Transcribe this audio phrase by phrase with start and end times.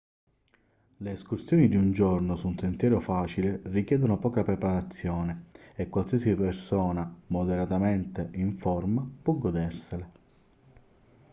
[0.97, 7.19] le escursioni di un giorno su un sentiero facile richiedono poca preparazione e qualsiasi persona
[7.27, 10.09] moderatamente in forma può godersele